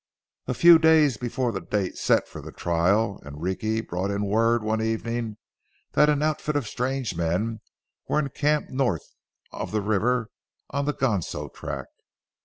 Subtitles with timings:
[0.47, 4.81] A few days before the date set for the trial, Enrique brought in word one
[4.81, 5.37] evening
[5.91, 7.61] that an outfit of strange men
[8.07, 9.13] were encamped north
[9.51, 10.29] of the river
[10.71, 12.01] on the Ganso Tract.